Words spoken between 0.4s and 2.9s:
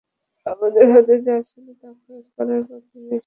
আমাদের হাতে যা ছিল তা খরচ করার পর